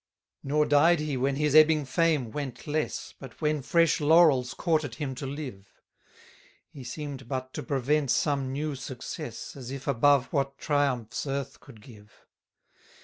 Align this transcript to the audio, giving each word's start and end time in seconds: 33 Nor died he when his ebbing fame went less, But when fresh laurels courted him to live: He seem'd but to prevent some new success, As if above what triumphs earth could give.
33 0.41 0.49
Nor 0.49 0.65
died 0.65 0.99
he 0.99 1.15
when 1.15 1.35
his 1.35 1.53
ebbing 1.53 1.85
fame 1.85 2.31
went 2.31 2.65
less, 2.65 3.13
But 3.19 3.39
when 3.39 3.61
fresh 3.61 4.01
laurels 4.01 4.55
courted 4.55 4.95
him 4.95 5.13
to 5.13 5.27
live: 5.27 5.79
He 6.67 6.83
seem'd 6.83 7.27
but 7.27 7.53
to 7.53 7.61
prevent 7.61 8.09
some 8.09 8.51
new 8.51 8.73
success, 8.73 9.55
As 9.55 9.69
if 9.69 9.87
above 9.87 10.33
what 10.33 10.57
triumphs 10.57 11.27
earth 11.27 11.59
could 11.59 11.81
give. 11.83 12.25